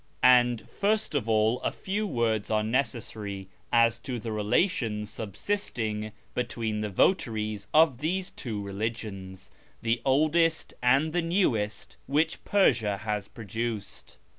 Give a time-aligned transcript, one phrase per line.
[0.23, 6.81] And first of all a few words are necessary as to the relations subsisting between
[6.81, 9.51] the votaries of these two religions,
[9.83, 14.17] the oldest and the newest which Persia has produced.